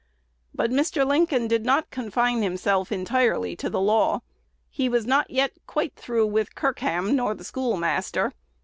But 0.51 0.71
Mr. 0.71 1.05
Lincoln 1.05 1.47
did 1.47 1.63
not 1.63 1.91
confine 1.91 2.41
himself 2.41 2.91
entirely 2.91 3.55
to 3.57 3.69
the 3.69 3.79
law. 3.79 4.21
He 4.67 4.89
was 4.89 5.05
not 5.05 5.29
yet 5.29 5.51
quite 5.67 5.95
through 5.95 6.25
with 6.25 6.55
Kirkham 6.55 7.15
nor 7.15 7.35
the 7.35 7.43
schoolmaster. 7.43 8.33